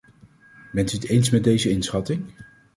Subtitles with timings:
[0.71, 2.25] Bent u het eens met deze inschatting?